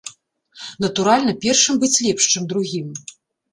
Натуральна, 0.85 1.35
першым 1.45 1.79
быць 1.85 2.01
лепш, 2.09 2.23
чым 2.35 2.51
другім. 2.55 2.87